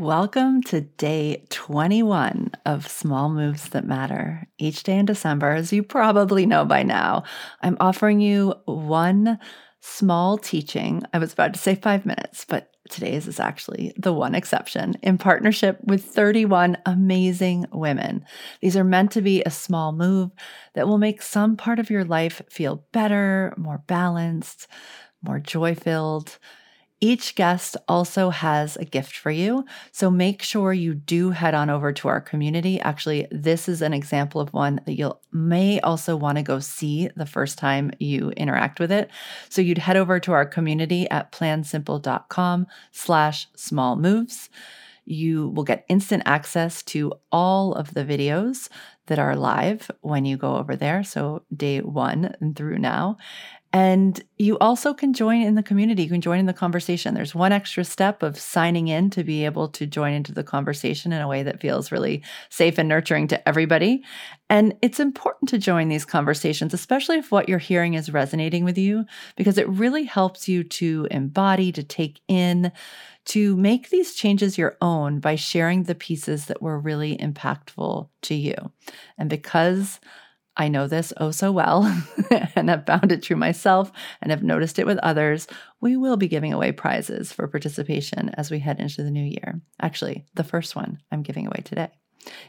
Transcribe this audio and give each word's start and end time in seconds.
Welcome 0.00 0.62
to 0.62 0.80
day 0.80 1.44
21 1.50 2.52
of 2.64 2.88
Small 2.88 3.28
Moves 3.28 3.68
That 3.68 3.84
Matter. 3.84 4.48
Each 4.56 4.82
day 4.82 4.96
in 4.96 5.04
December, 5.04 5.50
as 5.50 5.74
you 5.74 5.82
probably 5.82 6.46
know 6.46 6.64
by 6.64 6.82
now, 6.84 7.24
I'm 7.60 7.76
offering 7.80 8.18
you 8.18 8.54
one 8.64 9.38
small 9.80 10.38
teaching. 10.38 11.02
I 11.12 11.18
was 11.18 11.34
about 11.34 11.52
to 11.52 11.60
say 11.60 11.74
five 11.74 12.06
minutes, 12.06 12.46
but 12.48 12.72
today's 12.88 13.28
is 13.28 13.38
actually 13.38 13.92
the 13.98 14.14
one 14.14 14.34
exception 14.34 14.94
in 15.02 15.18
partnership 15.18 15.78
with 15.84 16.02
31 16.02 16.78
amazing 16.86 17.66
women. 17.70 18.24
These 18.62 18.78
are 18.78 18.84
meant 18.84 19.12
to 19.12 19.20
be 19.20 19.42
a 19.42 19.50
small 19.50 19.92
move 19.92 20.30
that 20.72 20.88
will 20.88 20.96
make 20.96 21.20
some 21.20 21.58
part 21.58 21.78
of 21.78 21.90
your 21.90 22.06
life 22.06 22.40
feel 22.48 22.86
better, 22.92 23.52
more 23.58 23.82
balanced, 23.86 24.66
more 25.22 25.38
joy 25.38 25.74
filled 25.74 26.38
each 27.00 27.34
guest 27.34 27.76
also 27.88 28.28
has 28.30 28.76
a 28.76 28.84
gift 28.84 29.16
for 29.16 29.30
you. 29.30 29.64
So 29.90 30.10
make 30.10 30.42
sure 30.42 30.72
you 30.72 30.94
do 30.94 31.30
head 31.30 31.54
on 31.54 31.70
over 31.70 31.92
to 31.92 32.08
our 32.08 32.20
community. 32.20 32.78
Actually, 32.80 33.26
this 33.30 33.68
is 33.68 33.80
an 33.80 33.94
example 33.94 34.40
of 34.40 34.52
one 34.52 34.80
that 34.84 34.98
you'll 34.98 35.20
may 35.32 35.80
also 35.80 36.14
want 36.14 36.36
to 36.36 36.42
go 36.42 36.60
see 36.60 37.08
the 37.16 37.26
first 37.26 37.58
time 37.58 37.90
you 37.98 38.30
interact 38.32 38.80
with 38.80 38.92
it. 38.92 39.10
So 39.48 39.62
you'd 39.62 39.78
head 39.78 39.96
over 39.96 40.20
to 40.20 40.32
our 40.32 40.44
community 40.44 41.08
at 41.10 41.32
plansimple.com 41.32 42.66
slash 42.92 43.48
small 43.56 43.96
moves. 43.96 44.50
You 45.06 45.48
will 45.48 45.64
get 45.64 45.86
instant 45.88 46.22
access 46.26 46.82
to 46.84 47.14
all 47.32 47.72
of 47.72 47.94
the 47.94 48.04
videos 48.04 48.68
that 49.06 49.18
are 49.18 49.34
live 49.34 49.90
when 50.02 50.24
you 50.24 50.36
go 50.36 50.56
over 50.56 50.76
there. 50.76 51.02
So 51.02 51.42
day 51.54 51.80
one 51.80 52.54
through 52.54 52.78
now. 52.78 53.16
And 53.72 54.20
you 54.36 54.58
also 54.58 54.92
can 54.92 55.12
join 55.12 55.42
in 55.42 55.54
the 55.54 55.62
community. 55.62 56.02
You 56.02 56.08
can 56.08 56.20
join 56.20 56.40
in 56.40 56.46
the 56.46 56.52
conversation. 56.52 57.14
There's 57.14 57.36
one 57.36 57.52
extra 57.52 57.84
step 57.84 58.22
of 58.22 58.38
signing 58.38 58.88
in 58.88 59.10
to 59.10 59.22
be 59.22 59.44
able 59.44 59.68
to 59.68 59.86
join 59.86 60.12
into 60.12 60.32
the 60.32 60.42
conversation 60.42 61.12
in 61.12 61.22
a 61.22 61.28
way 61.28 61.44
that 61.44 61.60
feels 61.60 61.92
really 61.92 62.22
safe 62.48 62.78
and 62.78 62.88
nurturing 62.88 63.28
to 63.28 63.48
everybody. 63.48 64.02
And 64.48 64.74
it's 64.82 64.98
important 64.98 65.50
to 65.50 65.58
join 65.58 65.88
these 65.88 66.04
conversations, 66.04 66.74
especially 66.74 67.18
if 67.18 67.30
what 67.30 67.48
you're 67.48 67.58
hearing 67.58 67.94
is 67.94 68.12
resonating 68.12 68.64
with 68.64 68.76
you, 68.76 69.04
because 69.36 69.56
it 69.56 69.68
really 69.68 70.02
helps 70.02 70.48
you 70.48 70.64
to 70.64 71.06
embody, 71.12 71.70
to 71.70 71.84
take 71.84 72.20
in, 72.26 72.72
to 73.26 73.56
make 73.56 73.90
these 73.90 74.14
changes 74.14 74.58
your 74.58 74.76
own 74.80 75.20
by 75.20 75.36
sharing 75.36 75.84
the 75.84 75.94
pieces 75.94 76.46
that 76.46 76.60
were 76.60 76.80
really 76.80 77.16
impactful 77.18 78.08
to 78.22 78.34
you. 78.34 78.56
And 79.16 79.30
because 79.30 80.00
I 80.60 80.68
know 80.68 80.86
this 80.86 81.10
oh 81.16 81.30
so 81.30 81.50
well 81.50 81.84
and 82.54 82.68
have 82.68 82.84
found 82.84 83.10
it 83.10 83.22
true 83.22 83.34
myself 83.34 83.90
and 84.20 84.30
have 84.30 84.42
noticed 84.42 84.78
it 84.78 84.84
with 84.84 84.98
others. 84.98 85.46
We 85.80 85.96
will 85.96 86.18
be 86.18 86.28
giving 86.28 86.52
away 86.52 86.70
prizes 86.70 87.32
for 87.32 87.48
participation 87.48 88.28
as 88.34 88.50
we 88.50 88.58
head 88.58 88.78
into 88.78 89.02
the 89.02 89.10
new 89.10 89.24
year. 89.24 89.62
Actually, 89.80 90.26
the 90.34 90.44
first 90.44 90.76
one 90.76 91.00
I'm 91.10 91.22
giving 91.22 91.46
away 91.46 91.62
today, 91.64 91.88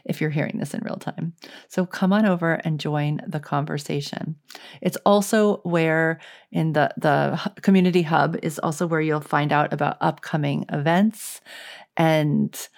if 0.04 0.20
you're 0.20 0.28
hearing 0.28 0.58
this 0.58 0.74
in 0.74 0.84
real 0.84 0.98
time. 0.98 1.32
So 1.68 1.86
come 1.86 2.12
on 2.12 2.26
over 2.26 2.52
and 2.52 2.78
join 2.78 3.22
the 3.26 3.40
conversation. 3.40 4.36
It's 4.82 4.98
also 5.06 5.62
where 5.62 6.20
in 6.50 6.74
the, 6.74 6.92
the 6.98 7.40
community 7.62 8.02
hub 8.02 8.36
is 8.42 8.58
also 8.58 8.86
where 8.86 9.00
you'll 9.00 9.20
find 9.20 9.54
out 9.54 9.72
about 9.72 9.96
upcoming 10.02 10.66
events 10.70 11.40
and 11.96 12.68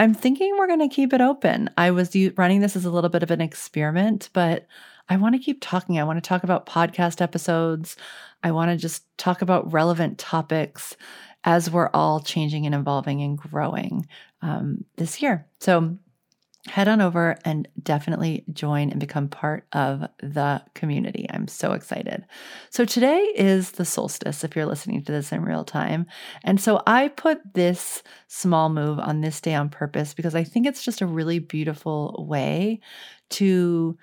I'm 0.00 0.14
thinking 0.14 0.56
we're 0.56 0.66
going 0.66 0.80
to 0.80 0.88
keep 0.88 1.12
it 1.12 1.20
open. 1.20 1.68
I 1.76 1.90
was 1.90 2.16
running 2.38 2.62
this 2.62 2.74
as 2.74 2.86
a 2.86 2.90
little 2.90 3.10
bit 3.10 3.22
of 3.22 3.30
an 3.30 3.42
experiment, 3.42 4.30
but 4.32 4.66
I 5.10 5.18
want 5.18 5.34
to 5.34 5.38
keep 5.38 5.58
talking. 5.60 5.98
I 5.98 6.04
want 6.04 6.16
to 6.16 6.26
talk 6.26 6.42
about 6.42 6.64
podcast 6.64 7.20
episodes. 7.20 7.96
I 8.42 8.50
want 8.52 8.70
to 8.70 8.78
just 8.78 9.04
talk 9.18 9.42
about 9.42 9.70
relevant 9.70 10.16
topics 10.16 10.96
as 11.44 11.70
we're 11.70 11.90
all 11.92 12.18
changing 12.18 12.64
and 12.64 12.74
evolving 12.74 13.20
and 13.20 13.36
growing 13.36 14.08
um, 14.40 14.86
this 14.96 15.20
year. 15.20 15.46
So 15.58 15.98
head 16.66 16.88
on 16.88 17.00
over 17.00 17.36
and 17.44 17.66
definitely 17.82 18.44
join 18.52 18.90
and 18.90 19.00
become 19.00 19.28
part 19.28 19.66
of 19.72 20.02
the 20.20 20.62
community. 20.74 21.26
I'm 21.30 21.48
so 21.48 21.72
excited. 21.72 22.24
So, 22.68 22.84
today 22.84 23.18
is 23.34 23.72
the 23.72 23.84
solstice 23.84 24.44
if 24.44 24.54
you're 24.54 24.66
listening 24.66 25.02
to 25.04 25.12
this 25.12 25.32
in 25.32 25.42
real 25.42 25.64
time. 25.64 26.06
And 26.44 26.60
so, 26.60 26.82
I 26.86 27.08
put 27.08 27.38
this 27.54 28.02
small 28.28 28.68
move 28.68 28.98
on 28.98 29.20
this 29.20 29.40
day 29.40 29.54
on 29.54 29.70
purpose 29.70 30.12
because 30.12 30.34
I 30.34 30.44
think 30.44 30.66
it's 30.66 30.82
just 30.82 31.00
a 31.00 31.06
really 31.06 31.38
beautiful 31.38 32.26
way 32.28 32.80
to 33.30 33.96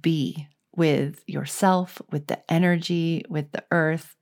be 0.00 0.46
with 0.76 1.22
yourself, 1.26 2.02
with 2.10 2.26
the 2.26 2.52
energy, 2.52 3.24
with 3.28 3.50
the 3.52 3.64
earth 3.70 4.16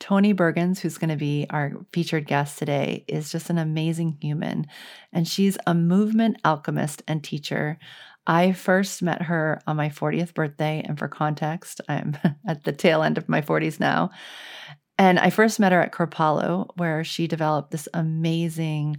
Toni 0.00 0.32
Bergins, 0.32 0.78
who's 0.78 0.98
going 0.98 1.10
to 1.10 1.16
be 1.16 1.46
our 1.50 1.72
featured 1.92 2.26
guest 2.26 2.58
today, 2.58 3.04
is 3.08 3.32
just 3.32 3.50
an 3.50 3.58
amazing 3.58 4.18
human. 4.20 4.66
And 5.12 5.26
she's 5.26 5.58
a 5.66 5.74
movement 5.74 6.38
alchemist 6.44 7.02
and 7.08 7.22
teacher. 7.22 7.78
I 8.26 8.52
first 8.52 9.02
met 9.02 9.22
her 9.22 9.60
on 9.66 9.76
my 9.76 9.88
40th 9.88 10.34
birthday. 10.34 10.82
And 10.86 10.98
for 10.98 11.08
context, 11.08 11.80
I'm 11.88 12.16
at 12.46 12.64
the 12.64 12.72
tail 12.72 13.02
end 13.02 13.18
of 13.18 13.28
my 13.28 13.40
40s 13.40 13.80
now. 13.80 14.10
And 14.98 15.18
I 15.18 15.30
first 15.30 15.60
met 15.60 15.72
her 15.72 15.80
at 15.80 15.92
Kripalu, 15.92 16.68
where 16.76 17.04
she 17.04 17.26
developed 17.26 17.70
this 17.70 17.88
amazing 17.94 18.98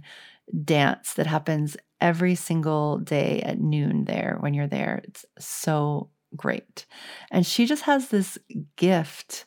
dance 0.64 1.14
that 1.14 1.26
happens 1.26 1.76
every 2.00 2.34
single 2.34 2.98
day 2.98 3.40
at 3.42 3.60
noon 3.60 4.04
there 4.04 4.36
when 4.40 4.54
you're 4.54 4.66
there. 4.66 5.02
It's 5.04 5.24
so 5.38 6.10
great. 6.36 6.86
And 7.30 7.46
she 7.46 7.66
just 7.66 7.82
has 7.82 8.08
this 8.08 8.38
gift 8.76 9.46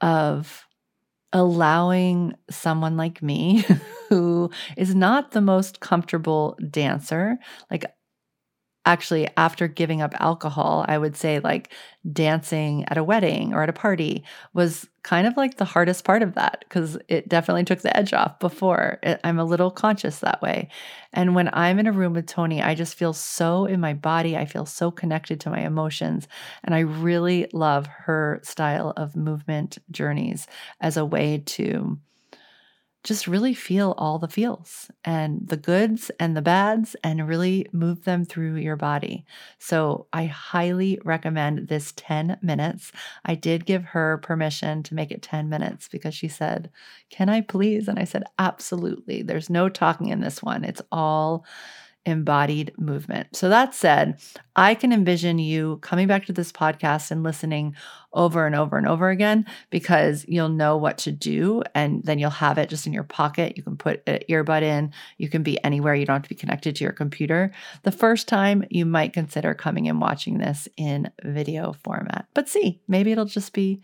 of 0.00 0.65
allowing 1.36 2.34
someone 2.48 2.96
like 2.96 3.22
me 3.22 3.62
who 4.08 4.50
is 4.76 4.94
not 4.94 5.32
the 5.32 5.40
most 5.40 5.80
comfortable 5.80 6.56
dancer 6.70 7.36
like 7.70 7.84
actually 8.86 9.28
after 9.36 9.68
giving 9.68 10.00
up 10.00 10.14
alcohol 10.20 10.84
i 10.88 10.96
would 10.96 11.16
say 11.16 11.40
like 11.40 11.72
dancing 12.12 12.84
at 12.88 12.96
a 12.96 13.04
wedding 13.04 13.52
or 13.52 13.62
at 13.62 13.68
a 13.68 13.72
party 13.72 14.24
was 14.54 14.88
kind 15.02 15.26
of 15.26 15.36
like 15.36 15.56
the 15.56 15.64
hardest 15.64 16.04
part 16.04 16.22
of 16.22 16.34
that 16.34 16.64
because 16.68 16.96
it 17.08 17.28
definitely 17.28 17.64
took 17.64 17.80
the 17.80 17.96
edge 17.96 18.12
off 18.12 18.38
before. 18.38 18.98
It, 19.02 19.20
i'm 19.24 19.38
a 19.38 19.44
little 19.44 19.70
conscious 19.70 20.20
that 20.20 20.40
way. 20.40 20.68
And 21.12 21.34
when 21.34 21.50
i'm 21.52 21.78
in 21.78 21.86
a 21.86 21.92
room 21.92 22.12
with 22.14 22.26
Toni 22.26 22.62
i 22.62 22.74
just 22.74 22.94
feel 22.94 23.12
so 23.12 23.66
in 23.66 23.80
my 23.80 23.94
body 23.94 24.36
i 24.36 24.44
feel 24.44 24.66
so 24.66 24.90
connected 24.90 25.40
to 25.40 25.50
my 25.50 25.60
emotions 25.60 26.28
and 26.64 26.74
i 26.74 26.80
really 26.80 27.48
love 27.52 27.86
her 27.86 28.40
style 28.42 28.92
of 28.96 29.16
movement 29.16 29.78
journeys 29.90 30.46
as 30.80 30.96
a 30.96 31.04
way 31.04 31.42
to 31.46 31.98
just 33.06 33.26
really 33.28 33.54
feel 33.54 33.94
all 33.98 34.18
the 34.18 34.28
feels 34.28 34.90
and 35.04 35.48
the 35.48 35.56
goods 35.56 36.10
and 36.20 36.36
the 36.36 36.42
bads 36.42 36.96
and 37.04 37.28
really 37.28 37.66
move 37.72 38.04
them 38.04 38.24
through 38.26 38.56
your 38.56 38.76
body. 38.76 39.24
So 39.58 40.08
I 40.12 40.26
highly 40.26 41.00
recommend 41.04 41.68
this 41.68 41.94
10 41.96 42.38
minutes. 42.42 42.92
I 43.24 43.36
did 43.36 43.64
give 43.64 43.84
her 43.84 44.18
permission 44.18 44.82
to 44.84 44.94
make 44.94 45.12
it 45.12 45.22
10 45.22 45.48
minutes 45.48 45.88
because 45.88 46.14
she 46.14 46.28
said, 46.28 46.70
Can 47.10 47.28
I 47.30 47.40
please? 47.42 47.88
And 47.88 47.98
I 47.98 48.04
said, 48.04 48.24
Absolutely. 48.38 49.22
There's 49.22 49.50
no 49.50 49.68
talking 49.70 50.08
in 50.08 50.20
this 50.20 50.42
one. 50.42 50.64
It's 50.64 50.82
all 50.92 51.46
embodied 52.06 52.72
movement. 52.78 53.36
So, 53.36 53.50
that 53.50 53.74
said, 53.74 54.18
I 54.54 54.74
can 54.74 54.92
envision 54.92 55.38
you 55.38 55.78
coming 55.82 56.06
back 56.06 56.24
to 56.26 56.32
this 56.32 56.50
podcast 56.50 57.10
and 57.10 57.22
listening 57.22 57.76
over 58.14 58.46
and 58.46 58.54
over 58.54 58.78
and 58.78 58.88
over 58.88 59.10
again 59.10 59.44
because 59.68 60.24
you'll 60.26 60.48
know 60.48 60.78
what 60.78 60.96
to 60.96 61.12
do 61.12 61.62
and 61.74 62.02
then 62.04 62.18
you'll 62.18 62.30
have 62.30 62.56
it 62.56 62.70
just 62.70 62.86
in 62.86 62.94
your 62.94 63.04
pocket. 63.04 63.56
You 63.56 63.62
can 63.62 63.76
put 63.76 64.02
an 64.06 64.20
earbud 64.30 64.62
in, 64.62 64.92
you 65.18 65.28
can 65.28 65.42
be 65.42 65.62
anywhere, 65.62 65.94
you 65.94 66.06
don't 66.06 66.14
have 66.14 66.22
to 66.22 66.28
be 66.30 66.34
connected 66.34 66.76
to 66.76 66.84
your 66.84 66.94
computer. 66.94 67.52
The 67.82 67.92
first 67.92 68.26
time, 68.26 68.64
you 68.70 68.86
might 68.86 69.12
consider 69.12 69.52
coming 69.52 69.88
and 69.88 70.00
watching 70.00 70.38
this 70.38 70.68
in 70.78 71.10
video 71.22 71.74
format. 71.84 72.26
But 72.32 72.48
see, 72.48 72.80
maybe 72.88 73.12
it'll 73.12 73.26
just 73.26 73.52
be 73.52 73.82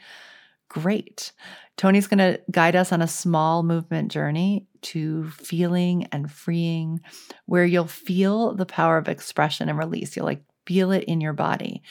great. 0.72 1.32
Toni's 1.76 2.06
going 2.06 2.18
to 2.18 2.40
guide 2.50 2.74
us 2.74 2.92
on 2.92 3.02
a 3.02 3.06
small 3.06 3.62
movement 3.62 4.10
journey 4.10 4.66
to 4.80 5.28
feeling 5.30 6.06
and 6.12 6.32
freeing, 6.32 7.00
where 7.44 7.66
you'll 7.66 7.86
feel 7.86 8.54
the 8.54 8.64
power 8.64 8.96
of 8.96 9.06
expression 9.06 9.68
and 9.68 9.78
release. 9.78 10.16
You'll 10.16 10.24
like 10.24 10.42
feel 10.64 10.92
it 10.92 11.04
in 11.04 11.20
your 11.20 11.34
body 11.34 11.82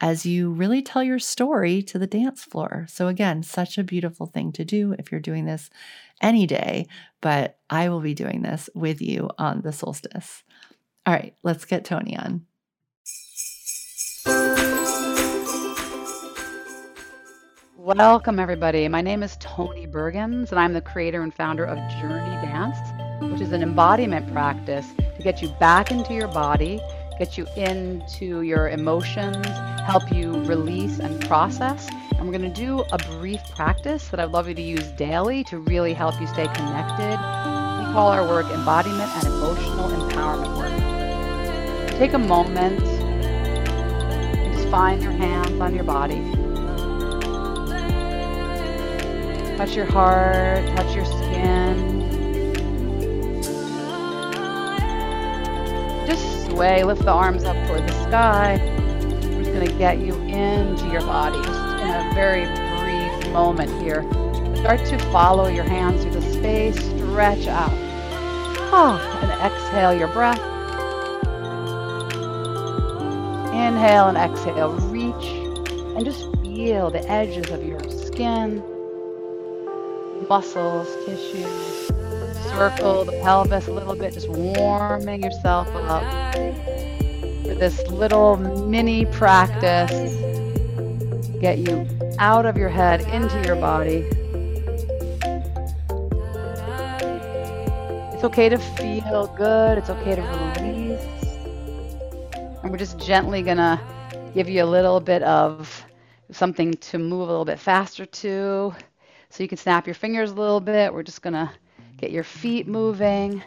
as 0.00 0.24
you 0.24 0.50
really 0.50 0.82
tell 0.82 1.02
your 1.02 1.18
story 1.18 1.82
to 1.82 1.98
the 1.98 2.06
dance 2.06 2.44
floor. 2.44 2.86
So, 2.88 3.08
again, 3.08 3.42
such 3.42 3.76
a 3.76 3.82
beautiful 3.82 4.26
thing 4.26 4.52
to 4.52 4.64
do 4.64 4.94
if 4.96 5.10
you're 5.10 5.20
doing 5.20 5.44
this 5.44 5.68
any 6.22 6.46
day, 6.46 6.86
but 7.20 7.58
I 7.68 7.88
will 7.88 8.00
be 8.00 8.14
doing 8.14 8.42
this 8.42 8.70
with 8.72 9.02
you 9.02 9.30
on 9.36 9.62
the 9.62 9.72
solstice. 9.72 10.44
All 11.06 11.14
right, 11.14 11.34
let's 11.42 11.64
get 11.64 11.84
Toni 11.84 12.16
on. 12.16 12.46
Welcome, 17.80 18.40
everybody. 18.40 18.88
My 18.88 19.02
name 19.02 19.22
is 19.22 19.36
Toni 19.38 19.86
Bergins, 19.86 20.50
and 20.50 20.58
I'm 20.58 20.72
the 20.72 20.80
creator 20.80 21.22
and 21.22 21.32
founder 21.32 21.64
of 21.64 21.78
Journey 22.00 22.34
Dance, 22.44 22.76
which 23.30 23.40
is 23.40 23.52
an 23.52 23.62
embodiment 23.62 24.32
practice 24.32 24.84
to 24.96 25.22
get 25.22 25.40
you 25.40 25.48
back 25.60 25.92
into 25.92 26.12
your 26.12 26.26
body, 26.26 26.80
get 27.20 27.38
you 27.38 27.46
into 27.56 28.42
your 28.42 28.68
emotions, 28.68 29.46
help 29.86 30.10
you 30.12 30.32
release 30.42 30.98
and 30.98 31.24
process. 31.28 31.88
And 32.16 32.26
we're 32.26 32.36
going 32.36 32.52
to 32.52 32.60
do 32.60 32.80
a 32.90 32.98
brief 33.16 33.40
practice 33.54 34.08
that 34.08 34.18
I'd 34.18 34.32
love 34.32 34.48
you 34.48 34.54
to 34.54 34.62
use 34.62 34.88
daily 34.98 35.44
to 35.44 35.58
really 35.58 35.94
help 35.94 36.20
you 36.20 36.26
stay 36.26 36.48
connected 36.48 37.12
We 37.12 37.92
call 37.94 38.08
our 38.08 38.26
work 38.26 38.46
embodiment 38.46 39.08
and 39.08 39.26
emotional 39.28 39.88
empowerment 39.90 40.58
work. 40.58 41.96
Take 41.96 42.14
a 42.14 42.18
moment 42.18 42.82
and 42.82 44.52
just 44.52 44.68
find 44.68 45.00
your 45.00 45.12
hands 45.12 45.60
on 45.60 45.76
your 45.76 45.84
body. 45.84 46.37
Touch 49.58 49.74
your 49.74 49.86
heart, 49.86 50.64
touch 50.76 50.94
your 50.94 51.04
skin. 51.04 51.98
Just 56.06 56.46
sway, 56.46 56.84
lift 56.84 57.02
the 57.02 57.10
arms 57.10 57.42
up 57.42 57.56
toward 57.66 57.82
the 57.88 58.04
sky. 58.04 58.60
We're 59.20 59.42
just 59.42 59.52
going 59.52 59.66
to 59.66 59.76
get 59.76 59.98
you 59.98 60.14
into 60.14 60.86
your 60.86 61.00
body 61.00 61.42
just 61.42 61.82
in 61.82 61.90
a 61.90 62.08
very 62.14 62.44
brief 62.78 63.32
moment 63.32 63.68
here. 63.82 64.02
Start 64.58 64.78
to 64.86 64.98
follow 65.10 65.48
your 65.48 65.64
hands 65.64 66.04
through 66.04 66.12
the 66.12 66.22
space, 66.22 66.76
stretch 66.76 67.48
out. 67.48 67.72
Oh, 68.70 69.18
and 69.22 69.52
exhale 69.52 69.92
your 69.92 70.06
breath. 70.06 70.38
Inhale 73.52 74.06
and 74.06 74.16
exhale. 74.16 74.70
Reach 74.70 75.14
and 75.96 76.04
just 76.04 76.30
feel 76.42 76.92
the 76.92 77.04
edges 77.10 77.50
of 77.50 77.66
your 77.66 77.80
skin 77.90 78.62
muscles, 80.28 80.88
tissues. 81.04 81.88
Circle 82.50 83.04
the 83.04 83.12
pelvis 83.22 83.66
a 83.68 83.72
little 83.72 83.94
bit, 83.94 84.14
just 84.14 84.28
warming 84.28 85.22
yourself 85.22 85.68
up 85.74 86.02
for 86.34 87.54
this 87.54 87.86
little 87.88 88.36
mini 88.36 89.06
practice. 89.06 89.90
Get 91.40 91.58
you 91.58 91.86
out 92.18 92.46
of 92.46 92.56
your 92.56 92.68
head 92.68 93.00
into 93.12 93.40
your 93.46 93.56
body. 93.56 94.04
It's 98.18 98.24
okay 98.24 98.48
to 98.48 98.58
feel 98.58 99.32
good. 99.36 99.78
It's 99.78 99.90
okay 99.90 100.16
to 100.16 100.22
release. 100.22 101.00
And 102.62 102.70
we're 102.72 102.76
just 102.76 102.98
gently 102.98 103.42
going 103.42 103.58
to 103.58 103.80
give 104.34 104.48
you 104.48 104.64
a 104.64 104.66
little 104.66 104.98
bit 104.98 105.22
of 105.22 105.86
something 106.32 106.74
to 106.74 106.98
move 106.98 107.28
a 107.28 107.30
little 107.30 107.44
bit 107.44 107.60
faster 107.60 108.04
to. 108.04 108.74
So 109.30 109.42
you 109.42 109.48
can 109.48 109.58
snap 109.58 109.86
your 109.86 109.94
fingers 109.94 110.30
a 110.30 110.34
little 110.34 110.60
bit. 110.60 110.92
We're 110.92 111.02
just 111.02 111.22
gonna 111.22 111.52
get 111.96 112.10
your 112.10 112.24
feet 112.24 112.66
moving. 112.66 113.42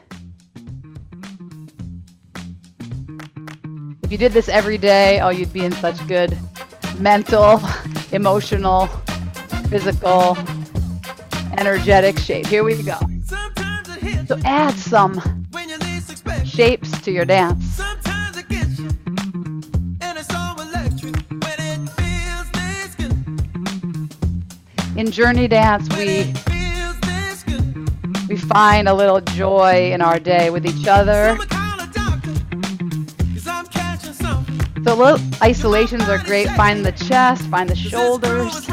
If 4.03 4.11
you 4.11 4.17
did 4.17 4.33
this 4.33 4.49
every 4.49 4.77
day, 4.77 5.19
oh, 5.21 5.29
you'd 5.29 5.53
be 5.53 5.63
in 5.63 5.71
such 5.71 6.05
good 6.07 6.37
mental, 6.99 7.61
emotional, 8.11 8.87
physical, 9.69 10.37
energetic 11.57 12.19
shape. 12.19 12.45
Here 12.45 12.63
we 12.63 12.81
go. 12.83 12.97
So 14.27 14.37
add 14.45 14.75
some 14.75 15.21
shapes 16.45 17.01
to 17.01 17.11
your 17.11 17.25
dance. 17.25 17.70
In 25.01 25.11
Journey 25.11 25.47
Dance, 25.47 25.89
we 25.97 26.31
we 28.29 28.37
find 28.37 28.87
a 28.87 28.93
little 28.93 29.19
joy 29.19 29.91
in 29.91 29.99
our 29.99 30.19
day 30.19 30.51
with 30.51 30.63
each 30.63 30.85
other. 30.87 31.37
So 34.83 34.93
little 34.95 35.19
isolations 35.41 36.03
are 36.03 36.19
great. 36.19 36.49
Find 36.49 36.85
the 36.85 36.91
chest, 36.91 37.47
find 37.47 37.67
the 37.67 37.75
shoulders, 37.75 38.65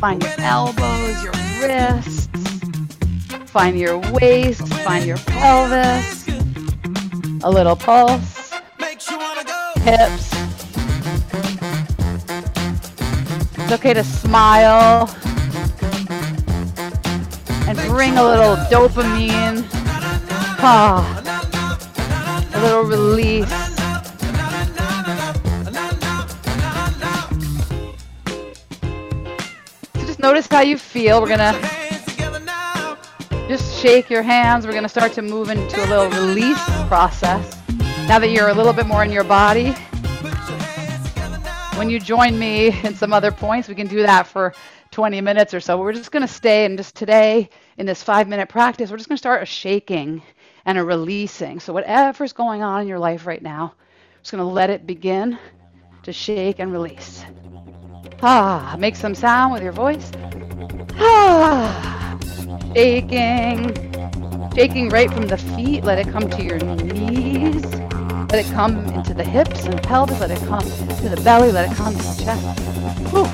find 0.00 0.20
your 0.20 0.32
elbows, 0.38 1.22
your 1.22 1.32
wrists, 1.60 2.26
find 3.44 3.78
your 3.78 3.98
waist, 4.10 4.66
find 4.82 5.04
your 5.04 5.18
pelvis, 5.18 6.26
a 7.44 7.50
little 7.50 7.76
pulse, 7.76 8.50
hips. 9.86 10.32
It's 13.58 13.72
okay 13.72 13.94
to 13.94 14.02
smile 14.02 15.08
bring 17.86 18.16
a 18.16 18.22
little 18.22 18.56
dopamine, 18.70 19.66
ah, 20.62 21.02
a 22.54 22.60
little 22.60 22.82
release. 22.82 23.48
So 29.94 30.06
just 30.06 30.18
notice 30.18 30.46
how 30.46 30.60
you 30.62 30.78
feel. 30.78 31.20
We're 31.20 31.28
gonna 31.28 31.58
just 33.48 33.80
shake 33.80 34.08
your 34.08 34.22
hands. 34.22 34.66
We're 34.66 34.72
gonna 34.72 34.88
start 34.88 35.12
to 35.14 35.22
move 35.22 35.50
into 35.50 35.78
a 35.84 35.86
little 35.86 36.08
release 36.10 36.62
process. 36.88 37.62
Now 38.08 38.18
that 38.18 38.30
you're 38.30 38.48
a 38.48 38.54
little 38.54 38.72
bit 38.72 38.86
more 38.86 39.04
in 39.04 39.10
your 39.10 39.24
body, 39.24 39.74
when 41.76 41.90
you 41.90 42.00
join 42.00 42.38
me 42.38 42.68
in 42.84 42.94
some 42.94 43.12
other 43.12 43.30
points, 43.30 43.68
we 43.68 43.74
can 43.74 43.86
do 43.86 44.02
that 44.02 44.26
for 44.26 44.54
20 44.92 45.20
minutes 45.20 45.52
or 45.52 45.60
so. 45.60 45.78
We're 45.78 45.92
just 45.92 46.10
going 46.10 46.26
to 46.26 46.32
stay 46.32 46.64
and 46.64 46.78
just 46.78 46.94
today 46.94 47.50
in 47.78 47.86
this 47.86 48.02
five 48.02 48.28
minute 48.28 48.48
practice, 48.48 48.90
we're 48.90 48.96
just 48.96 49.08
going 49.08 49.16
to 49.16 49.20
start 49.20 49.42
a 49.42 49.46
shaking 49.46 50.22
and 50.64 50.78
a 50.78 50.84
releasing. 50.84 51.60
So, 51.60 51.72
whatever's 51.72 52.32
going 52.32 52.62
on 52.62 52.82
in 52.82 52.88
your 52.88 52.98
life 52.98 53.26
right 53.26 53.42
now, 53.42 53.74
I'm 53.76 54.22
just 54.22 54.32
going 54.32 54.42
to 54.42 54.50
let 54.50 54.70
it 54.70 54.86
begin 54.86 55.38
to 56.04 56.12
shake 56.12 56.58
and 56.58 56.72
release. 56.72 57.24
Ah, 58.22 58.76
make 58.78 58.96
some 58.96 59.14
sound 59.14 59.52
with 59.52 59.62
your 59.62 59.72
voice. 59.72 60.10
Ah, 60.98 62.18
shaking, 62.74 63.74
shaking 64.54 64.88
right 64.88 65.12
from 65.12 65.26
the 65.26 65.38
feet. 65.38 65.84
Let 65.84 65.98
it 65.98 66.10
come 66.12 66.28
to 66.30 66.42
your 66.42 66.58
knees. 66.58 67.64
Let 68.30 68.46
it 68.46 68.52
come 68.52 68.78
into 68.88 69.14
the 69.14 69.24
hips 69.24 69.64
and 69.66 69.82
pelvis. 69.82 70.20
Let 70.20 70.30
it 70.30 70.40
come 70.48 70.62
to 70.62 71.08
the 71.08 71.20
belly. 71.24 71.52
Let 71.52 71.70
it 71.70 71.76
come 71.76 71.94
to 71.94 71.98
the 72.02 72.24
chest. 72.24 72.60
Whew. 73.10 73.26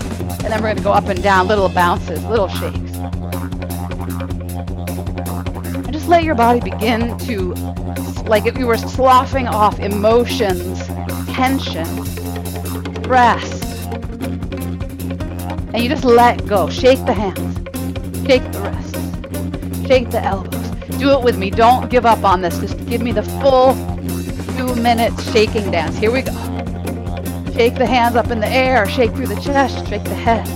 And 0.44 0.52
then 0.52 0.60
we're 0.62 0.68
going 0.68 0.76
to 0.78 0.82
go 0.82 0.92
up 0.92 1.06
and 1.06 1.22
down, 1.22 1.48
little 1.48 1.68
bounces, 1.68 2.24
little 2.24 2.48
shakes. 2.48 2.98
Just 6.02 6.10
let 6.10 6.24
your 6.24 6.34
body 6.34 6.58
begin 6.58 7.16
to, 7.18 7.54
like 8.24 8.44
if 8.44 8.58
you 8.58 8.66
were 8.66 8.76
sloughing 8.76 9.46
off 9.46 9.78
emotions, 9.78 10.84
tension, 11.28 11.86
stress. 13.04 13.62
And 15.72 15.78
you 15.80 15.88
just 15.88 16.02
let 16.02 16.44
go. 16.44 16.68
Shake 16.68 16.98
the 17.06 17.12
hands, 17.12 17.56
shake 18.26 18.42
the 18.50 18.58
wrists, 18.62 19.86
shake 19.86 20.10
the 20.10 20.20
elbows. 20.24 20.70
Do 20.98 21.12
it 21.12 21.22
with 21.22 21.38
me. 21.38 21.50
Don't 21.50 21.88
give 21.88 22.04
up 22.04 22.24
on 22.24 22.40
this. 22.42 22.58
Just 22.58 22.84
give 22.86 23.00
me 23.00 23.12
the 23.12 23.22
full 23.40 23.74
two 24.56 24.74
minutes 24.74 25.22
shaking 25.30 25.70
dance. 25.70 25.96
Here 25.96 26.10
we 26.10 26.22
go. 26.22 26.32
Shake 27.52 27.76
the 27.76 27.86
hands 27.86 28.16
up 28.16 28.32
in 28.32 28.40
the 28.40 28.48
air, 28.48 28.88
shake 28.88 29.12
through 29.12 29.28
the 29.28 29.40
chest, 29.40 29.86
shake 29.88 30.02
the 30.02 30.16
head. 30.16 30.48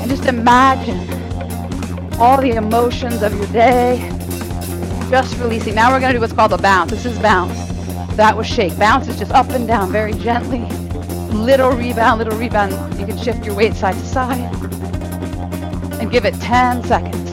And 0.00 0.10
just 0.10 0.24
imagine 0.24 1.06
all 2.18 2.40
the 2.40 2.52
emotions 2.52 3.22
of 3.22 3.34
your 3.36 3.46
day 3.48 3.98
just 5.10 5.36
releasing. 5.38 5.74
Now 5.74 5.92
we're 5.92 6.00
going 6.00 6.12
to 6.12 6.18
do 6.18 6.20
what's 6.20 6.32
called 6.32 6.52
a 6.52 6.58
bounce. 6.58 6.90
This 6.90 7.04
is 7.04 7.18
bounce. 7.18 7.54
That 8.16 8.36
was 8.36 8.46
shake. 8.46 8.76
Bounce 8.78 9.06
is 9.08 9.18
just 9.18 9.32
up 9.32 9.50
and 9.50 9.68
down 9.68 9.92
very 9.92 10.14
gently. 10.14 10.60
Little 11.36 11.72
rebound, 11.72 12.18
little 12.18 12.38
rebound. 12.38 12.72
You 12.98 13.06
can 13.06 13.18
shift 13.18 13.44
your 13.44 13.54
weight 13.54 13.74
side 13.74 13.94
to 13.94 14.00
side 14.00 14.38
and 16.00 16.10
give 16.10 16.24
it 16.24 16.34
10 16.40 16.84
seconds. 16.84 17.30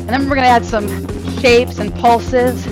And 0.00 0.08
then 0.10 0.28
we're 0.28 0.36
going 0.36 0.42
to 0.42 0.48
add 0.48 0.64
some 0.64 0.86
shapes 1.40 1.78
and 1.78 1.94
pulses. 1.96 2.66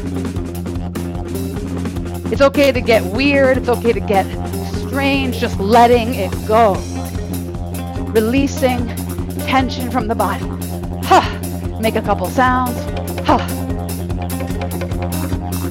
It's 2.31 2.43
okay 2.43 2.71
to 2.71 2.81
get 2.81 3.03
weird. 3.05 3.57
It's 3.57 3.69
okay 3.69 3.93
to 3.93 4.01
get 4.01 4.44
strange. 4.95 5.41
Just 5.41 5.59
letting 5.59 6.15
it 6.15 6.31
go. 6.47 6.75
Releasing 8.13 8.87
tension 9.45 9.91
from 9.91 10.07
the 10.07 10.15
body. 10.15 10.47
Huh. 11.03 11.81
Make 11.81 11.97
a 11.97 12.01
couple 12.01 12.29
sounds. 12.29 12.79
Huh. 13.27 13.41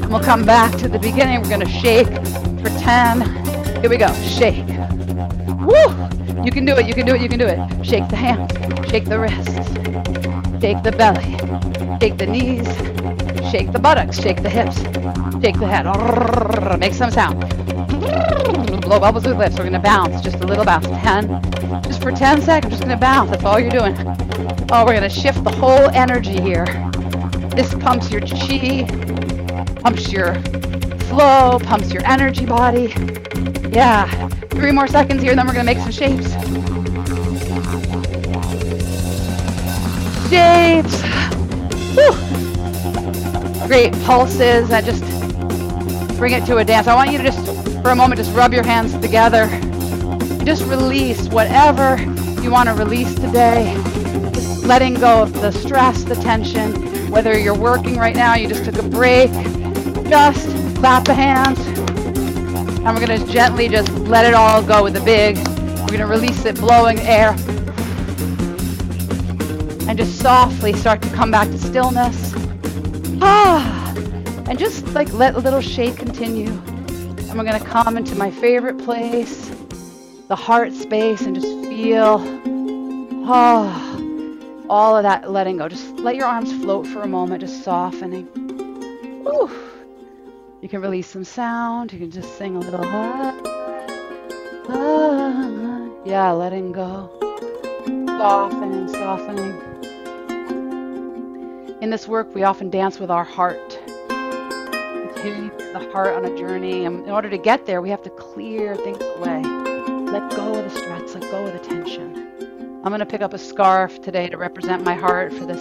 And 0.02 0.12
we'll 0.12 0.20
come 0.20 0.46
back 0.46 0.78
to 0.80 0.90
the 0.90 1.00
beginning. 1.00 1.42
We're 1.42 1.48
going 1.48 1.62
to 1.62 1.70
shake 1.70 2.08
for 2.08 2.70
10. 2.82 3.22
Here 3.80 3.90
we 3.90 3.96
go. 3.96 4.14
Shake. 4.24 4.68
Woo! 5.68 6.03
You 6.44 6.52
can 6.52 6.66
do 6.66 6.76
it. 6.76 6.86
You 6.86 6.94
can 6.94 7.06
do 7.06 7.16
it. 7.16 7.22
You 7.22 7.30
can 7.30 7.40
do 7.40 7.48
it. 7.48 7.86
Shake 7.86 8.08
the 8.10 8.16
hands. 8.16 8.52
Shake 8.90 9.06
the 9.06 9.20
wrists. 9.20 9.56
Shake 10.62 10.84
the 10.84 10.92
belly. 10.92 11.38
Shake 12.00 12.18
the 12.18 12.26
knees. 12.26 12.68
Shake 13.52 13.72
the 13.72 13.80
buttocks. 13.80 14.20
Shake 14.20 14.44
the 14.44 14.50
hips. 14.50 14.78
Shake 15.42 15.60
the 15.60 15.68
head. 15.68 15.86
Make 16.80 16.94
some 16.94 17.12
sound. 17.12 17.40
Blow 18.82 19.00
bubbles 19.00 19.26
with 19.26 19.38
lips. 19.38 19.58
We're 19.58 19.70
going 19.70 19.74
to 19.74 19.80
bounce. 19.80 20.22
Just 20.22 20.38
a 20.44 20.46
little 20.46 20.66
bounce. 20.66 20.88
10. 20.88 21.84
Just 21.84 22.02
for 22.02 22.12
10 22.12 22.42
seconds. 22.42 22.72
Just 22.72 22.84
going 22.84 22.96
to 22.96 23.00
bounce. 23.00 23.30
That's 23.30 23.46
all 23.46 23.60
you're 23.60 23.70
doing. 23.70 23.96
Oh, 24.72 24.84
we're 24.86 24.98
going 24.98 25.02
to 25.04 25.10
shift 25.10 25.44
the 25.44 25.52
whole 25.52 25.90
energy 25.92 26.42
here. 26.42 26.66
This 27.56 27.74
pumps 27.76 28.12
your 28.12 28.22
chi, 28.22 28.86
pumps 29.82 30.12
your 30.12 30.36
flow, 31.08 31.60
pumps 31.60 31.94
your 31.94 32.04
energy 32.06 32.46
body. 32.46 32.94
Yeah. 33.70 34.30
Three 34.56 34.72
more 34.72 34.88
seconds 34.88 35.22
here, 35.22 35.36
then 35.36 35.48
we're 35.48 35.54
to 35.54 35.64
make 35.64 35.78
some 35.80 35.92
shapes. 35.92 36.34
shapes. 40.34 41.00
Whew. 41.94 43.68
Great 43.68 43.94
pulses 44.04 44.68
that 44.70 44.84
just 44.84 45.04
bring 46.18 46.34
it 46.34 46.44
to 46.48 46.58
a 46.58 46.66
dance. 46.66 46.88
I 46.88 46.96
want 46.96 47.12
you 47.12 47.20
to 47.20 47.24
just, 47.24 47.46
for 47.84 47.92
a 47.92 47.96
moment, 47.96 48.18
just 48.18 48.36
rub 48.36 48.52
your 48.52 48.64
hands 48.64 48.98
together. 48.98 49.48
Just 50.44 50.64
release 50.64 51.28
whatever 51.28 51.98
you 52.42 52.50
want 52.50 52.68
to 52.68 52.74
release 52.74 53.14
today. 53.14 53.80
Just 54.34 54.66
letting 54.66 54.96
go 54.96 55.22
of 55.22 55.34
the 55.34 55.52
stress, 55.52 56.04
the 56.04 56.16
tension. 56.16 56.72
Whether 57.12 57.38
you're 57.38 57.58
working 57.58 57.98
right 57.98 58.16
now, 58.16 58.34
you 58.34 58.48
just 58.48 58.66
took 58.66 58.80
a 58.80 58.90
break, 58.90 59.32
just 60.10 60.48
clap 60.78 61.06
the 61.06 61.14
hands. 61.14 61.73
And 62.86 62.94
we're 62.94 63.08
going 63.08 63.18
to 63.18 63.32
gently 63.32 63.70
just 63.70 63.90
let 63.94 64.26
it 64.26 64.34
all 64.34 64.62
go 64.62 64.84
with 64.84 64.98
a 64.98 65.02
big, 65.06 65.38
we're 65.38 65.88
going 65.88 66.00
to 66.00 66.06
release 66.06 66.44
it, 66.44 66.60
blowing 66.60 67.00
air. 67.00 67.30
And 69.88 69.98
just 69.98 70.20
softly 70.20 70.74
start 70.74 71.02
to 71.02 71.10
come 71.12 71.32
back 71.32 71.48
to 71.48 71.58
stillness. 71.58 72.34
Ah, 73.22 73.94
and 74.50 74.60
just 74.60 74.86
like 74.90 75.14
let 75.14 75.36
a 75.36 75.40
little 75.40 75.62
shake 75.62 75.96
continue. 75.96 76.50
And 76.50 77.36
we're 77.36 77.46
going 77.46 77.58
to 77.58 77.66
come 77.66 77.96
into 77.96 78.16
my 78.16 78.30
favorite 78.30 78.78
place, 78.80 79.50
the 80.28 80.36
heart 80.36 80.74
space, 80.74 81.22
and 81.22 81.36
just 81.36 81.48
feel 81.70 82.20
oh, 83.26 84.66
all 84.70 84.98
of 84.98 85.04
that 85.04 85.32
letting 85.32 85.56
go. 85.56 85.70
Just 85.70 85.90
let 86.00 86.18
your 86.18 86.26
arms 86.26 86.52
float 86.52 86.86
for 86.86 87.02
a 87.02 87.08
moment, 87.08 87.40
just 87.40 87.64
softening. 87.64 88.26
Whew. 89.24 89.73
You 90.64 90.70
can 90.70 90.80
release 90.80 91.08
some 91.08 91.26
sound. 91.26 91.92
You 91.92 92.00
can 92.00 92.10
just 92.10 92.38
sing 92.38 92.56
a 92.56 92.60
little. 92.62 92.80
Ah, 92.86 93.38
ah, 94.70 95.90
yeah, 96.06 96.32
letting 96.32 96.72
go. 96.72 97.10
Softening, 97.86 98.88
softening. 98.88 99.62
In 101.82 101.90
this 101.90 102.08
work, 102.08 102.34
we 102.34 102.44
often 102.44 102.70
dance 102.70 102.98
with 102.98 103.12
our 103.12 103.26
heart. 103.26 103.78
We 103.90 105.22
take 105.22 105.58
the 105.74 105.90
heart 105.92 106.16
on 106.16 106.24
a 106.24 106.38
journey. 106.38 106.86
And 106.86 107.04
in 107.04 107.10
order 107.10 107.30
to 107.30 107.38
get 107.38 107.66
there, 107.66 107.82
we 107.82 107.90
have 107.90 108.04
to 108.04 108.10
clear 108.12 108.78
things 108.78 109.04
away. 109.18 109.42
Let 110.14 110.32
go 110.32 110.54
of 110.54 110.64
the 110.64 110.80
stress, 110.80 111.14
let 111.14 111.24
go 111.24 111.46
of 111.46 111.52
the 111.52 111.60
tension. 111.60 112.80
I'm 112.86 112.90
going 112.90 113.00
to 113.00 113.06
pick 113.06 113.22
up 113.22 113.34
a 113.34 113.38
scarf 113.38 114.02
today 114.02 114.30
to 114.30 114.38
represent 114.38 114.86
my 114.86 114.94
heart 114.94 115.34
for 115.34 115.46
this 115.46 115.60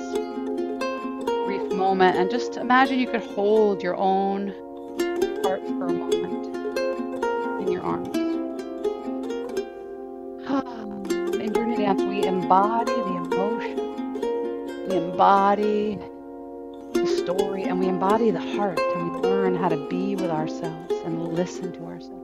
brief 1.45 1.73
moment. 1.73 2.19
And 2.19 2.31
just 2.31 2.57
imagine 2.57 3.01
you 3.01 3.09
could 3.09 3.25
hold 3.25 3.83
your 3.83 3.97
own 3.97 4.55
for 5.83 5.89
a 5.89 5.93
moment 5.93 6.47
in 7.61 7.73
your 7.73 7.83
arms. 7.83 8.17
In 11.35 11.53
Journey 11.53 11.77
Dance, 11.77 12.03
we 12.03 12.25
embody 12.25 12.93
the 12.93 13.17
emotion, 13.17 14.89
we 14.89 14.97
embody 14.97 15.99
the 16.93 17.07
story, 17.07 17.65
and 17.65 17.81
we 17.81 17.89
embody 17.89 18.31
the 18.31 18.41
heart, 18.41 18.79
and 18.79 19.13
we 19.13 19.19
learn 19.23 19.57
how 19.57 19.69
to 19.69 19.89
be 19.89 20.15
with 20.15 20.31
ourselves 20.31 20.93
and 21.05 21.35
listen 21.35 21.73
to 21.73 21.85
ourselves. 21.87 22.21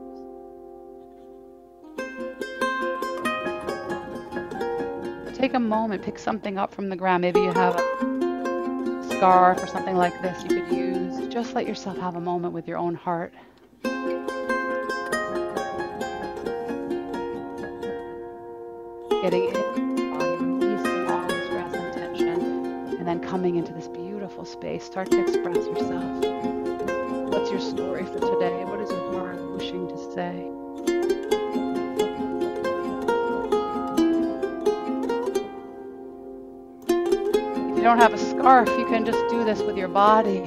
Take 5.37 5.53
a 5.53 5.59
moment, 5.59 6.01
pick 6.01 6.17
something 6.17 6.57
up 6.57 6.73
from 6.73 6.87
the 6.87 6.95
ground. 6.95 7.21
Maybe 7.21 7.41
you 7.41 7.51
have 7.51 7.75
a 7.75 8.18
scarf 9.19 9.61
or 9.61 9.67
something 9.67 9.97
like 9.97 10.21
this 10.21 10.41
you 10.43 10.61
could 10.61 10.71
use. 10.73 11.27
Just 11.27 11.53
let 11.53 11.67
yourself 11.67 11.97
have 11.97 12.15
a 12.15 12.21
moment 12.21 12.53
with 12.53 12.69
your 12.69 12.77
own 12.77 12.95
heart. 12.95 13.33
Getting 19.21 19.43
in, 19.43 19.95
body, 20.17 20.37
releasing 20.41 21.11
all 21.11 21.27
stress 21.27 21.73
and 21.73 21.93
tension, 21.93 22.95
and 22.97 23.05
then 23.05 23.19
coming 23.19 23.57
into 23.57 23.73
this 23.73 23.89
beautiful 23.89 24.45
space. 24.45 24.85
Start 24.85 25.11
to 25.11 25.19
express 25.21 25.57
yourself. 25.57 26.23
What's 27.29 27.51
your 27.51 27.59
story 27.59 28.05
for 28.05 28.19
today? 28.19 28.63
What 28.63 28.79
is 28.79 28.89
your 28.89 29.11
heart 29.11 29.41
wishing 29.51 29.89
to 29.89 30.13
say? 30.13 30.49
You 37.79 37.85
don't 37.85 37.97
have 37.97 38.13
a 38.13 38.17
scarf, 38.17 38.67
you 38.77 38.85
can 38.87 39.05
just 39.05 39.25
do 39.29 39.45
this 39.45 39.61
with 39.61 39.77
your 39.77 39.87
body. 39.87 40.41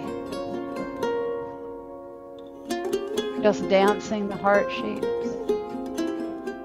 Just 3.40 3.66
dancing 3.70 4.28
the 4.28 4.36
heart 4.36 4.70
shapes. 4.70 5.06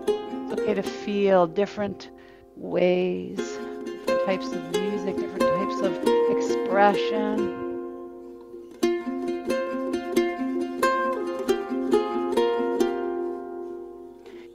It's 0.10 0.60
okay 0.60 0.74
to 0.74 0.84
feel 0.84 1.48
different 1.48 2.10
ways, 2.58 3.38
different 3.38 4.26
types 4.26 4.52
of 4.52 4.62
music, 4.72 5.16
different 5.16 5.40
types 5.40 5.80
of 5.80 5.94
expression. 6.36 7.64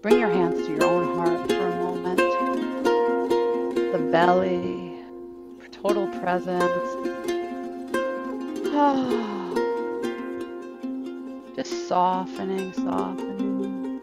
Bring 0.02 0.18
your 0.18 0.28
hands 0.28 0.66
to 0.66 0.72
your 0.74 0.84
own 0.84 1.16
heart 1.16 1.48
for 1.48 1.66
a 1.68 1.76
moment. 1.76 2.18
The 3.92 3.98
belly, 4.12 4.81
presence. 6.22 6.62
Just 11.56 11.88
softening, 11.88 12.72
softening. 12.72 14.00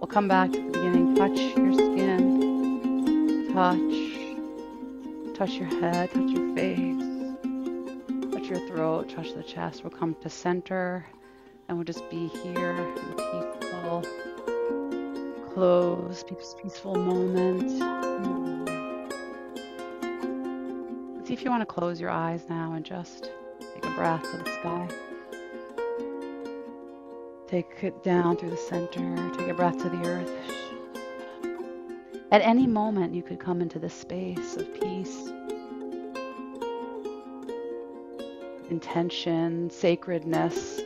We'll 0.00 0.08
come 0.08 0.26
back 0.26 0.50
to 0.50 0.60
the 0.60 0.70
beginning. 0.72 1.14
Touch 1.14 1.38
your 1.56 1.72
skin. 1.72 3.52
Touch. 3.52 3.78
Touch 5.36 5.52
your 5.52 5.68
head. 5.80 6.10
Touch 6.10 6.30
your 6.30 6.52
face. 6.56 7.30
Touch 8.32 8.48
your 8.48 8.58
throat. 8.68 9.08
Touch 9.08 9.34
the 9.34 9.44
chest. 9.44 9.84
We'll 9.84 9.92
come 9.92 10.16
to 10.20 10.28
center 10.28 11.06
and 11.68 11.78
we'll 11.78 11.84
just 11.84 12.10
be 12.10 12.26
here 12.26 12.72
in 12.72 13.14
peaceful, 13.14 14.02
close, 15.54 16.24
peaceful 16.60 16.96
moment. 16.96 18.53
If 21.34 21.42
you 21.42 21.50
want 21.50 21.62
to 21.62 21.66
close 21.66 22.00
your 22.00 22.10
eyes 22.10 22.48
now 22.48 22.74
and 22.74 22.84
just 22.84 23.32
take 23.58 23.84
a 23.84 23.90
breath 23.96 24.22
to 24.22 24.36
the 24.38 24.50
sky. 24.60 24.88
Take 27.48 27.82
it 27.82 28.04
down 28.04 28.36
through 28.36 28.50
the 28.50 28.56
center. 28.56 29.32
Take 29.36 29.48
a 29.48 29.54
breath 29.54 29.76
to 29.78 29.88
the 29.90 30.06
earth. 30.06 30.30
At 32.30 32.40
any 32.42 32.68
moment, 32.68 33.16
you 33.16 33.24
could 33.24 33.40
come 33.40 33.60
into 33.60 33.80
this 33.80 33.94
space 33.94 34.56
of 34.56 34.72
peace, 34.80 35.32
intention, 38.70 39.70
sacredness. 39.70 40.82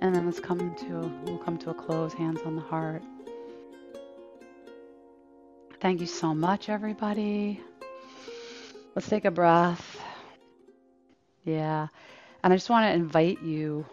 And 0.00 0.14
then 0.14 0.24
let's 0.24 0.40
come 0.40 0.74
to 0.76 1.12
we'll 1.26 1.38
come 1.44 1.58
to 1.58 1.68
a 1.68 1.74
close, 1.74 2.14
hands 2.14 2.40
on 2.46 2.56
the 2.56 2.62
heart. 2.62 3.02
Thank 5.84 6.00
you 6.00 6.06
so 6.06 6.34
much, 6.34 6.70
everybody. 6.70 7.60
Let's 8.94 9.06
take 9.06 9.26
a 9.26 9.30
breath. 9.30 10.00
Yeah. 11.44 11.88
And 12.42 12.50
I 12.50 12.56
just 12.56 12.70
want 12.70 12.86
to 12.86 12.94
invite 12.94 13.42
you 13.42 13.84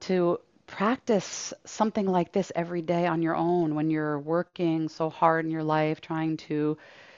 to 0.00 0.38
practice 0.66 1.54
something 1.64 2.04
like 2.04 2.32
this 2.32 2.52
every 2.54 2.82
day 2.82 3.06
on 3.06 3.22
your 3.22 3.34
own 3.34 3.74
when 3.74 3.88
you're 3.88 4.18
working 4.18 4.90
so 4.90 5.08
hard 5.08 5.46
in 5.46 5.50
your 5.50 5.64
life 5.64 6.02
trying 6.02 6.36
to 6.36 6.76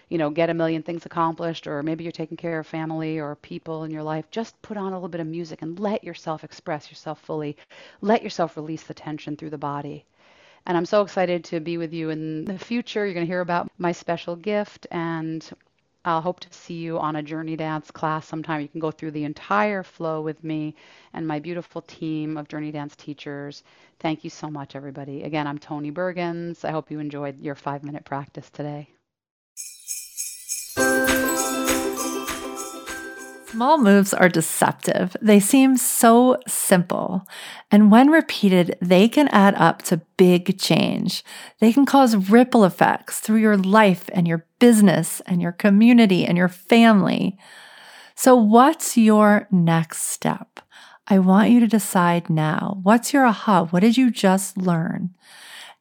you 0.08 0.18
know 0.18 0.30
get 0.30 0.50
a 0.50 0.54
million 0.54 0.84
things 0.84 1.04
accomplished 1.04 1.66
or 1.66 1.82
maybe 1.82 2.04
you're 2.04 2.12
taking 2.12 2.36
care 2.36 2.60
of 2.60 2.68
family 2.68 3.18
or 3.18 3.34
people 3.34 3.82
in 3.82 3.90
your 3.90 4.04
life 4.04 4.30
just 4.30 4.62
put 4.62 4.76
on 4.76 4.92
a 4.92 4.96
little 4.96 5.08
bit 5.08 5.20
of 5.20 5.26
music 5.26 5.62
and 5.62 5.80
let 5.80 6.04
yourself 6.04 6.44
express 6.44 6.88
yourself 6.90 7.20
fully 7.22 7.56
let 8.00 8.22
yourself 8.22 8.56
release 8.56 8.84
the 8.84 8.94
tension 8.94 9.36
through 9.36 9.50
the 9.50 9.58
body 9.58 10.04
and 10.66 10.76
I'm 10.76 10.86
so 10.86 11.02
excited 11.02 11.44
to 11.44 11.60
be 11.60 11.78
with 11.78 11.92
you 11.92 12.10
in 12.10 12.44
the 12.44 12.58
future. 12.58 13.04
You're 13.04 13.14
going 13.14 13.26
to 13.26 13.30
hear 13.30 13.40
about 13.40 13.70
my 13.78 13.92
special 13.92 14.36
gift, 14.36 14.86
and 14.90 15.48
I'll 16.04 16.20
hope 16.20 16.40
to 16.40 16.52
see 16.52 16.74
you 16.74 16.98
on 16.98 17.16
a 17.16 17.22
Journey 17.22 17.56
Dance 17.56 17.90
class 17.90 18.26
sometime. 18.26 18.60
You 18.60 18.68
can 18.68 18.80
go 18.80 18.90
through 18.90 19.10
the 19.10 19.24
entire 19.24 19.82
flow 19.82 20.22
with 20.22 20.42
me 20.42 20.74
and 21.12 21.26
my 21.26 21.38
beautiful 21.38 21.82
team 21.82 22.36
of 22.36 22.48
Journey 22.48 22.72
Dance 22.72 22.96
teachers. 22.96 23.62
Thank 23.98 24.24
you 24.24 24.30
so 24.30 24.48
much, 24.50 24.76
everybody. 24.76 25.24
Again, 25.24 25.46
I'm 25.46 25.58
Toni 25.58 25.92
Bergins. 25.92 26.64
I 26.64 26.70
hope 26.70 26.90
you 26.90 27.00
enjoyed 27.00 27.40
your 27.40 27.54
five 27.54 27.82
minute 27.82 28.04
practice 28.04 28.48
today. 28.50 28.88
Small 33.50 33.78
moves 33.78 34.14
are 34.14 34.28
deceptive. 34.28 35.16
They 35.20 35.40
seem 35.40 35.76
so 35.76 36.36
simple. 36.46 37.26
And 37.72 37.90
when 37.90 38.08
repeated, 38.08 38.78
they 38.80 39.08
can 39.08 39.26
add 39.28 39.56
up 39.56 39.82
to 39.82 40.02
big 40.16 40.56
change. 40.56 41.24
They 41.58 41.72
can 41.72 41.84
cause 41.84 42.30
ripple 42.30 42.64
effects 42.64 43.18
through 43.18 43.40
your 43.40 43.56
life 43.56 44.08
and 44.12 44.28
your 44.28 44.46
business 44.60 45.20
and 45.26 45.42
your 45.42 45.50
community 45.50 46.24
and 46.24 46.38
your 46.38 46.48
family. 46.48 47.36
So, 48.14 48.36
what's 48.36 48.96
your 48.96 49.48
next 49.50 50.04
step? 50.04 50.60
I 51.08 51.18
want 51.18 51.50
you 51.50 51.58
to 51.58 51.66
decide 51.66 52.30
now. 52.30 52.78
What's 52.84 53.12
your 53.12 53.26
aha? 53.26 53.64
What 53.64 53.80
did 53.80 53.96
you 53.96 54.12
just 54.12 54.56
learn? 54.58 55.10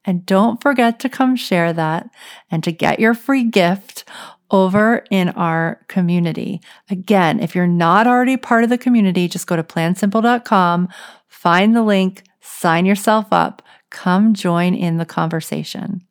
And 0.04 0.24
don't 0.24 0.60
forget 0.60 0.98
to 1.00 1.08
come 1.08 1.36
share 1.36 1.72
that 1.74 2.10
and 2.50 2.64
to 2.64 2.72
get 2.72 3.00
your 3.00 3.14
free 3.14 3.44
gift 3.44 4.04
over 4.50 5.04
in 5.10 5.30
our 5.30 5.80
community. 5.88 6.60
Again, 6.90 7.40
if 7.40 7.54
you're 7.54 7.66
not 7.66 8.06
already 8.06 8.36
part 8.36 8.64
of 8.64 8.70
the 8.70 8.78
community, 8.78 9.28
just 9.28 9.46
go 9.46 9.56
to 9.56 9.62
plansimple.com, 9.62 10.88
find 11.28 11.76
the 11.76 11.82
link, 11.82 12.22
sign 12.40 12.86
yourself 12.86 13.26
up, 13.30 13.62
come 13.90 14.34
join 14.34 14.74
in 14.74 14.96
the 14.96 15.06
conversation. 15.06 16.02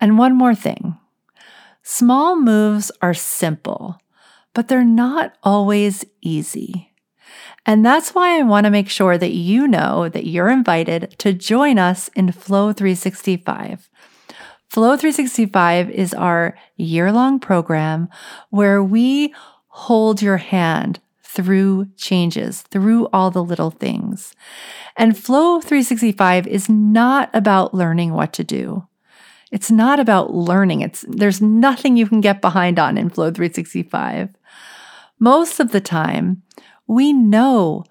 And 0.00 0.18
one 0.18 0.36
more 0.36 0.54
thing 0.54 0.96
small 1.82 2.36
moves 2.36 2.90
are 3.02 3.14
simple, 3.14 3.98
but 4.54 4.68
they're 4.68 4.84
not 4.84 5.36
always 5.42 6.04
easy. 6.20 6.90
And 7.66 7.84
that's 7.84 8.14
why 8.14 8.38
I 8.38 8.42
want 8.42 8.64
to 8.64 8.70
make 8.70 8.88
sure 8.88 9.18
that 9.18 9.32
you 9.32 9.68
know 9.68 10.08
that 10.08 10.26
you're 10.26 10.48
invited 10.48 11.14
to 11.18 11.32
join 11.32 11.78
us 11.78 12.08
in 12.16 12.32
Flow 12.32 12.72
365. 12.72 13.89
Flow 14.70 14.96
365 14.96 15.90
is 15.90 16.14
our 16.14 16.56
year 16.76 17.10
long 17.10 17.40
program 17.40 18.08
where 18.50 18.80
we 18.80 19.34
hold 19.66 20.22
your 20.22 20.36
hand 20.36 21.00
through 21.24 21.86
changes, 21.96 22.62
through 22.62 23.08
all 23.12 23.32
the 23.32 23.42
little 23.42 23.72
things. 23.72 24.32
And 24.96 25.18
Flow 25.18 25.60
365 25.60 26.46
is 26.46 26.68
not 26.68 27.30
about 27.34 27.74
learning 27.74 28.12
what 28.12 28.32
to 28.34 28.44
do. 28.44 28.86
It's 29.50 29.72
not 29.72 29.98
about 29.98 30.34
learning. 30.34 30.82
It's 30.82 31.04
there's 31.08 31.42
nothing 31.42 31.96
you 31.96 32.06
can 32.06 32.20
get 32.20 32.40
behind 32.40 32.78
on 32.78 32.96
in 32.96 33.10
Flow 33.10 33.32
365. 33.32 34.36
Most 35.18 35.58
of 35.58 35.72
the 35.72 35.80
time, 35.80 36.44
we 36.86 37.12
know 37.12 37.82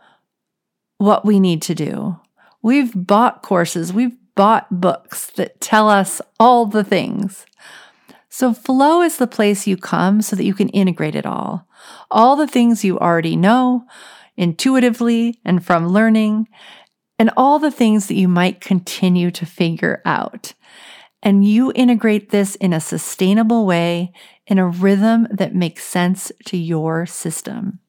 what 0.98 1.26
we 1.26 1.42
need 1.42 1.62
to 1.64 1.76
do. 1.76 2.18
We've 2.62 2.94
bought 2.96 3.42
courses, 3.42 3.92
we've 3.92 4.16
bought 4.40 4.80
books 4.80 5.32
that 5.32 5.60
tell 5.60 5.90
us 5.90 6.22
all 6.40 6.66
the 6.66 6.82
things. 6.82 7.46
So, 8.30 8.54
flow 8.54 9.02
is 9.02 9.18
the 9.18 9.28
place 9.28 9.68
you 9.68 9.76
come 9.76 10.22
so 10.22 10.38
that 10.38 10.46
you 10.46 10.54
can 10.54 10.70
integrate 10.70 11.14
it 11.14 11.26
all. 11.26 11.68
All 12.10 12.38
the 12.38 12.48
things 12.48 12.86
you 12.86 12.98
already 12.98 13.36
know 13.36 13.86
intuitively 14.38 15.42
and 15.44 15.66
from 15.66 15.90
learning, 15.90 16.48
and 17.20 17.30
all 17.36 17.60
the 17.60 17.70
things 17.70 18.08
that 18.08 18.16
you 18.16 18.30
might 18.30 18.62
continue 18.62 19.30
to 19.30 19.46
figure 19.46 20.02
out. 20.06 20.54
And 21.22 21.44
you 21.44 21.74
integrate 21.76 22.30
this 22.30 22.56
in 22.56 22.72
a 22.72 22.80
sustainable 22.80 23.66
way, 23.66 24.14
in 24.48 24.58
a 24.58 24.70
rhythm 24.70 25.28
that 25.32 25.54
makes 25.54 25.84
sense 25.84 26.32
to 26.46 26.56
your 26.56 27.06
system. 27.06 27.80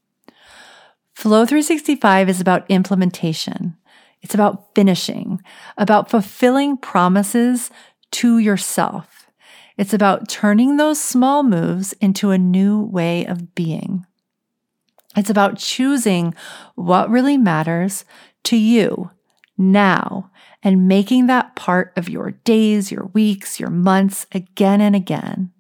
Flow 1.15 1.47
365 1.47 2.29
is 2.29 2.41
about 2.41 2.69
implementation. 2.69 3.77
It's 4.23 4.35
about 4.35 4.75
finishing, 4.75 5.41
about 5.77 6.11
fulfilling 6.11 6.77
promises 6.77 7.71
to 8.13 8.39
yourself. 8.39 9.31
It's 9.77 9.95
about 9.95 10.29
turning 10.29 10.77
those 10.77 11.03
small 11.03 11.43
moves 11.43 11.95
into 11.95 12.31
a 12.31 12.39
new 12.39 12.83
way 12.83 13.25
of 13.25 13.55
being. 13.55 14.05
It's 15.17 15.31
about 15.31 15.59
choosing 15.59 16.35
what 16.75 17.11
really 17.11 17.39
matters 17.39 18.05
to 18.45 18.57
you 18.57 19.11
now 19.57 20.31
and 20.63 20.89
making 20.89 21.27
that 21.27 21.57
part 21.57 21.93
of 21.97 22.09
your 22.09 22.33
days, 22.33 22.93
your 22.93 23.07
weeks, 23.07 23.59
your 23.59 23.71
months 23.71 24.27
again 24.33 24.81
and 24.81 24.95
again. 24.95 25.51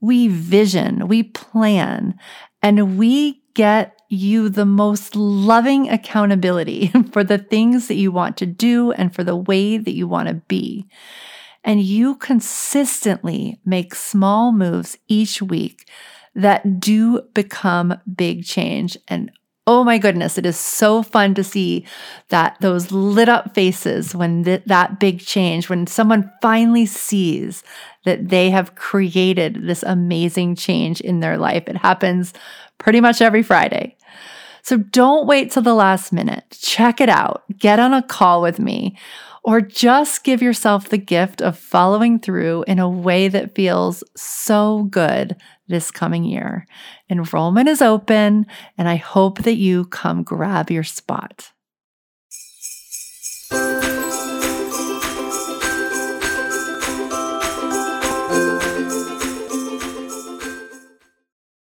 We 0.00 0.28
vision, 0.28 1.08
we 1.08 1.24
plan, 1.24 2.18
and 2.62 2.98
we 2.98 3.42
get 3.54 3.97
you 4.08 4.48
the 4.48 4.64
most 4.64 5.14
loving 5.14 5.88
accountability 5.88 6.88
for 7.12 7.22
the 7.22 7.38
things 7.38 7.88
that 7.88 7.94
you 7.94 8.10
want 8.10 8.36
to 8.38 8.46
do 8.46 8.92
and 8.92 9.14
for 9.14 9.22
the 9.22 9.36
way 9.36 9.78
that 9.78 9.94
you 9.94 10.08
want 10.08 10.28
to 10.28 10.34
be. 10.34 10.86
And 11.64 11.82
you 11.82 12.16
consistently 12.16 13.60
make 13.64 13.94
small 13.94 14.52
moves 14.52 14.96
each 15.08 15.42
week 15.42 15.88
that 16.34 16.80
do 16.80 17.22
become 17.34 17.98
big 18.16 18.44
change. 18.44 18.96
And 19.08 19.30
oh 19.66 19.84
my 19.84 19.98
goodness, 19.98 20.38
it 20.38 20.46
is 20.46 20.58
so 20.58 21.02
fun 21.02 21.34
to 21.34 21.44
see 21.44 21.84
that 22.30 22.56
those 22.60 22.90
lit 22.90 23.28
up 23.28 23.54
faces 23.54 24.14
when 24.14 24.44
th- 24.44 24.62
that 24.64 24.98
big 24.98 25.20
change, 25.20 25.68
when 25.68 25.86
someone 25.86 26.32
finally 26.40 26.86
sees 26.86 27.62
that 28.08 28.30
they 28.30 28.48
have 28.48 28.74
created 28.74 29.66
this 29.66 29.82
amazing 29.82 30.56
change 30.56 31.02
in 31.02 31.20
their 31.20 31.36
life. 31.36 31.64
It 31.66 31.76
happens 31.76 32.32
pretty 32.78 33.02
much 33.02 33.20
every 33.20 33.42
Friday. 33.42 33.96
So 34.62 34.78
don't 34.78 35.26
wait 35.26 35.50
till 35.50 35.62
the 35.62 35.74
last 35.74 36.10
minute. 36.10 36.44
Check 36.58 37.02
it 37.02 37.10
out. 37.10 37.44
Get 37.58 37.78
on 37.78 37.92
a 37.92 38.02
call 38.02 38.40
with 38.40 38.58
me 38.58 38.96
or 39.42 39.60
just 39.60 40.24
give 40.24 40.42
yourself 40.42 40.88
the 40.88 40.98
gift 40.98 41.42
of 41.42 41.58
following 41.58 42.18
through 42.18 42.64
in 42.66 42.78
a 42.78 42.88
way 42.88 43.28
that 43.28 43.54
feels 43.54 44.02
so 44.16 44.84
good 44.90 45.36
this 45.68 45.90
coming 45.90 46.24
year. 46.24 46.66
Enrollment 47.10 47.68
is 47.68 47.82
open, 47.82 48.46
and 48.76 48.88
I 48.88 48.96
hope 48.96 49.42
that 49.42 49.56
you 49.56 49.84
come 49.86 50.22
grab 50.22 50.70
your 50.70 50.84
spot. 50.84 51.52